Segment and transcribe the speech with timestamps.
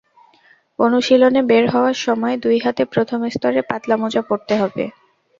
[0.79, 4.83] অনুশীলনে বের হওয়ার সময় দুই হাতে প্রথম স্তরে পাতলা মোজা পরতে হবে।